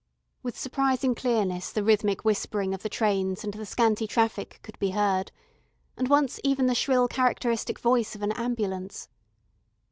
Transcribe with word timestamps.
With 0.41 0.57
surprising 0.57 1.13
clearness 1.13 1.71
the 1.71 1.83
rhythmic 1.83 2.25
whispering 2.25 2.73
of 2.73 2.81
the 2.81 2.89
trains 2.89 3.43
and 3.43 3.53
the 3.53 3.67
scanty 3.67 4.07
traffic 4.07 4.59
could 4.63 4.79
be 4.79 4.89
heard, 4.97 5.31
and 5.95 6.07
once 6.07 6.39
even 6.43 6.65
the 6.65 6.73
shrill 6.73 7.07
characteristic 7.07 7.77
voice 7.77 8.15
of 8.15 8.23
an 8.23 8.31
ambulance. 8.31 9.09